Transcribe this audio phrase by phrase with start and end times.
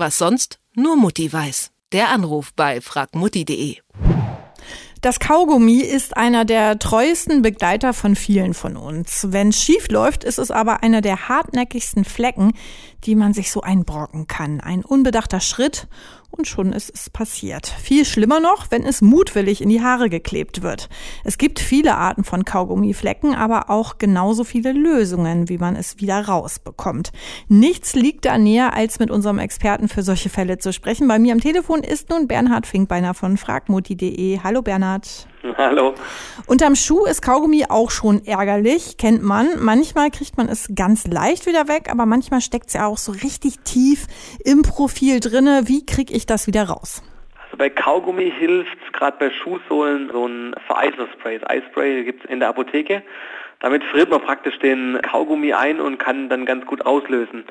[0.00, 1.70] was sonst nur Mutti weiß.
[1.92, 3.76] Der Anruf bei fragmutti.de.
[5.02, 9.28] Das Kaugummi ist einer der treuesten Begleiter von vielen von uns.
[9.30, 12.52] Wenn es schief läuft, ist es aber einer der hartnäckigsten Flecken,
[13.04, 14.60] die man sich so einbrocken kann.
[14.60, 15.88] Ein unbedachter Schritt
[16.30, 17.66] und schon ist es passiert.
[17.66, 20.88] Viel schlimmer noch, wenn es mutwillig in die Haare geklebt wird.
[21.24, 26.24] Es gibt viele Arten von Kaugummiflecken, aber auch genauso viele Lösungen, wie man es wieder
[26.24, 27.12] rausbekommt.
[27.48, 31.08] Nichts liegt da näher, als mit unserem Experten für solche Fälle zu sprechen.
[31.08, 34.40] Bei mir am Telefon ist nun Bernhard Finkbeiner von fragmutti.de.
[34.42, 35.29] Hallo Bernhard.
[35.56, 35.94] Hallo.
[36.46, 39.48] Unterm Schuh ist Kaugummi auch schon ärgerlich, kennt man.
[39.58, 43.12] Manchmal kriegt man es ganz leicht wieder weg, aber manchmal steckt es ja auch so
[43.12, 44.06] richtig tief
[44.44, 45.62] im Profil drinne.
[45.64, 47.02] Wie kriege ich das wieder raus?
[47.44, 51.38] Also bei Kaugummi hilft gerade bei Schuhsohlen so ein Vereisnerspray.
[51.38, 53.02] Das Eispray gibt es in der Apotheke.
[53.60, 57.44] Damit friert man praktisch den Kaugummi ein und kann dann ganz gut auslösen.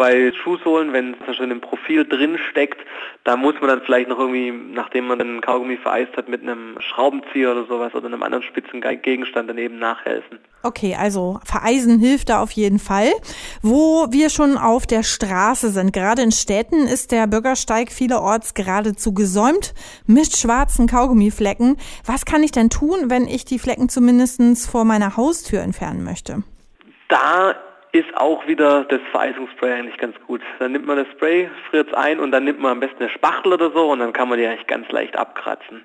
[0.00, 2.80] Bei Schuhsohlen, wenn es schon im Profil drin steckt,
[3.24, 6.80] da muss man dann vielleicht noch irgendwie, nachdem man den Kaugummi vereist hat, mit einem
[6.80, 10.38] Schraubenzieher oder sowas oder einem anderen spitzen Gegenstand daneben nachhelfen.
[10.62, 13.12] Okay, also vereisen hilft da auf jeden Fall.
[13.60, 19.12] Wo wir schon auf der Straße sind, gerade in Städten ist der Bürgersteig vielerorts geradezu
[19.12, 19.74] gesäumt
[20.06, 21.76] mit schwarzen Kaugummiflecken.
[22.06, 26.42] Was kann ich denn tun, wenn ich die Flecken zumindest vor meiner Haustür entfernen möchte?
[27.08, 27.54] Da
[27.92, 30.40] ist auch wieder das Vereisungsspray eigentlich ganz gut.
[30.58, 33.10] Dann nimmt man das Spray, friert es ein und dann nimmt man am besten eine
[33.10, 35.82] Spachtel oder so und dann kann man die eigentlich ganz leicht abkratzen.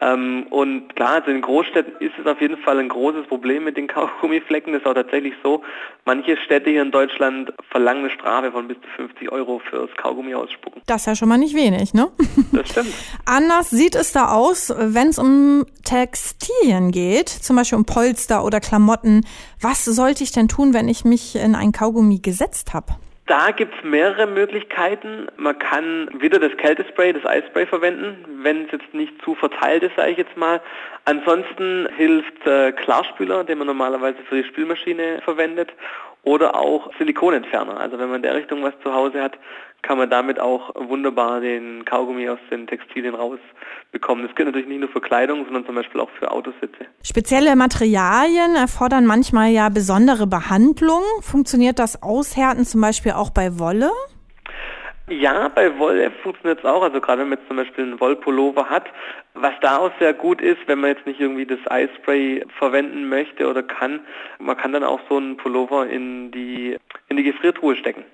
[0.00, 3.76] Ähm, und klar, also in Großstädten ist es auf jeden Fall ein großes Problem mit
[3.76, 4.72] den Kaugummiflecken.
[4.72, 5.62] Das ist auch tatsächlich so.
[6.04, 10.34] Manche Städte hier in Deutschland verlangen eine Strafe von bis zu 50 Euro fürs Kaugummi
[10.34, 10.82] ausspucken.
[10.86, 12.08] Das ist ja schon mal nicht wenig, ne?
[12.52, 12.94] Das stimmt.
[13.26, 18.60] Anders sieht es da aus, wenn es um Textilien geht, zum Beispiel um Polster oder
[18.60, 19.26] Klamotten.
[19.60, 22.96] Was sollte ich denn tun, wenn ich mich in ein Kaugummi gesetzt habe?
[23.28, 25.26] Da gibt es mehrere Möglichkeiten.
[25.36, 29.96] Man kann wieder das Kältespray, das Eisspray verwenden, wenn es jetzt nicht zu verteilt ist,
[29.96, 30.62] sage ich jetzt mal.
[31.04, 35.74] Ansonsten hilft äh, Klarspüler, den man normalerweise für die Spülmaschine verwendet,
[36.22, 37.78] oder auch Silikonentferner.
[37.78, 39.38] Also wenn man in der Richtung was zu Hause hat,
[39.82, 44.26] kann man damit auch wunderbar den Kaugummi aus den Textilien rausbekommen.
[44.26, 46.86] Das gilt natürlich nicht nur für Kleidung, sondern zum Beispiel auch für Autositze.
[47.02, 51.02] Spezielle Materialien erfordern manchmal ja besondere Behandlung.
[51.20, 53.90] Funktioniert das Aushärten zum Beispiel auch bei Wolle?
[55.10, 56.82] Ja, bei Wolle funktioniert es auch.
[56.82, 58.84] Also gerade wenn man jetzt zum Beispiel einen Wollpullover hat,
[59.34, 63.48] was da auch sehr gut ist, wenn man jetzt nicht irgendwie das Eispray verwenden möchte
[63.48, 64.00] oder kann,
[64.38, 66.76] man kann dann auch so einen Pullover in die
[67.08, 68.04] in die Gefriertruhe stecken.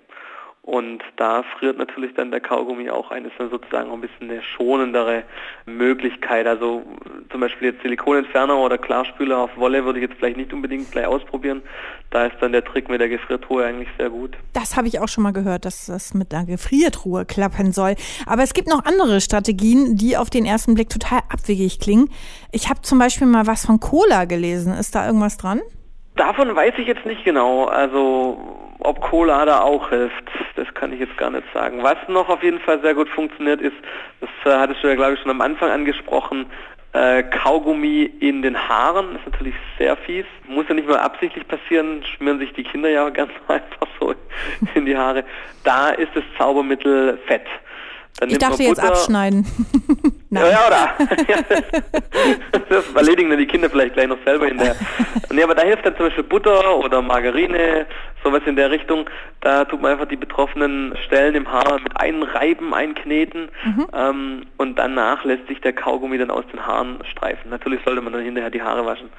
[0.66, 3.26] Und da friert natürlich dann der Kaugummi auch ein.
[3.26, 5.24] Ist dann sozusagen auch ein bisschen eine schonendere
[5.66, 6.46] Möglichkeit.
[6.46, 6.82] Also
[7.30, 11.06] zum Beispiel jetzt Silikonentferner oder Klarspüler auf Wolle würde ich jetzt vielleicht nicht unbedingt gleich
[11.06, 11.62] ausprobieren.
[12.10, 14.38] Da ist dann der Trick mit der Gefriertruhe eigentlich sehr gut.
[14.54, 17.94] Das habe ich auch schon mal gehört, dass das mit einer Gefriertruhe klappen soll.
[18.24, 22.08] Aber es gibt noch andere Strategien, die auf den ersten Blick total abwegig klingen.
[22.52, 24.72] Ich habe zum Beispiel mal was von Cola gelesen.
[24.72, 25.60] Ist da irgendwas dran?
[26.16, 27.66] Davon weiß ich jetzt nicht genau.
[27.66, 28.38] Also
[28.80, 30.24] ob Cola da auch hilft,
[30.56, 31.82] das kann ich jetzt gar nicht sagen.
[31.82, 33.76] Was noch auf jeden Fall sehr gut funktioniert ist,
[34.20, 36.46] das äh, hattest du ja glaube ich schon am Anfang angesprochen,
[36.94, 40.26] äh, Kaugummi in den Haaren, das ist natürlich sehr fies.
[40.46, 44.14] Muss ja nicht mal absichtlich passieren, schmieren sich die Kinder ja ganz einfach so
[44.74, 45.24] in die Haare.
[45.64, 47.46] Da ist das Zaubermittel Fett.
[48.20, 49.44] Dann ich dachte jetzt abschneiden.
[50.30, 50.88] ja, ja, oder?
[52.68, 54.76] das erledigen dann die Kinder vielleicht gleich noch selber in der.
[55.32, 57.86] Nee, aber da hilft dann zum Beispiel Butter oder Margarine,
[58.24, 59.08] sowas in der Richtung.
[59.40, 63.86] Da tut man einfach die betroffenen Stellen im Haar mit einreiben, einkneten mhm.
[63.92, 67.50] ähm, und danach lässt sich der Kaugummi dann aus den Haaren streifen.
[67.50, 69.10] Natürlich sollte man dann hinterher die Haare waschen.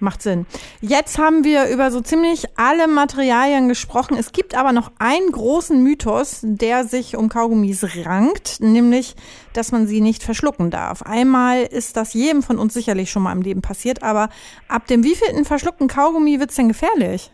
[0.00, 0.46] Macht Sinn.
[0.80, 4.16] Jetzt haben wir über so ziemlich alle Materialien gesprochen.
[4.16, 9.16] Es gibt aber noch einen großen Mythos, der sich um Kaugummis rankt, nämlich,
[9.54, 11.02] dass man sie nicht verschlucken darf.
[11.02, 14.28] Einmal ist das jedem von uns sicherlich schon mal im Leben passiert, aber
[14.68, 17.32] ab dem wievielten verschluckten Kaugummi wird es denn gefährlich?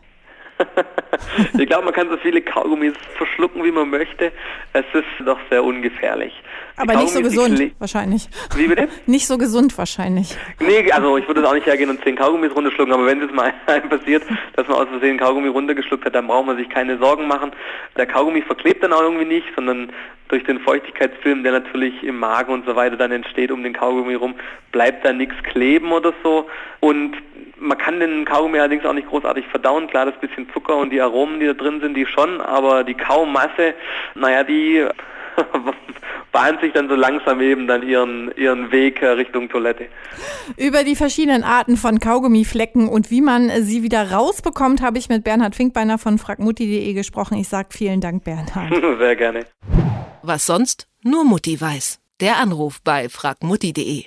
[1.58, 4.32] ich glaube, man kann so viele Kaugummis verschlucken, wie man möchte.
[4.72, 6.32] Es ist doch sehr ungefährlich.
[6.76, 8.28] Aber nicht so gesund, wahrscheinlich.
[8.56, 8.88] Wie bitte?
[9.06, 10.36] Nicht so gesund, wahrscheinlich.
[10.58, 13.30] Nee, also ich würde es auch nicht hergehen und zehn Kaugummis runterschlucken, aber wenn es
[13.32, 13.52] mal
[13.88, 14.24] passiert,
[14.56, 17.52] dass man aus Versehen Kaugummi runtergeschluckt hat, dann braucht man sich keine Sorgen machen.
[17.96, 19.90] Der Kaugummi verklebt dann auch irgendwie nicht, sondern
[20.28, 24.14] durch den Feuchtigkeitsfilm, der natürlich im Magen und so weiter dann entsteht um den Kaugummi
[24.14, 24.34] rum,
[24.72, 26.48] bleibt da nichts kleben oder so.
[26.80, 27.16] Und
[27.58, 29.86] man kann den Kaugummi allerdings auch nicht großartig verdauen.
[29.86, 32.94] Klar, das bisschen Zucker und die Aromen, die da drin sind, die schon, aber die
[32.94, 33.74] Kaumasse,
[34.14, 34.84] naja, die
[36.34, 39.86] bahnt sich dann so langsam eben dann ihren, ihren Weg Richtung Toilette.
[40.58, 45.22] Über die verschiedenen Arten von Kaugummiflecken und wie man sie wieder rausbekommt, habe ich mit
[45.24, 47.38] Bernhard Finkbeiner von fragmutti.de gesprochen.
[47.38, 48.74] Ich sage vielen Dank, Bernhard.
[48.98, 49.46] Sehr gerne.
[50.22, 52.00] Was sonst nur Mutti weiß.
[52.20, 54.06] Der Anruf bei fragmutti.de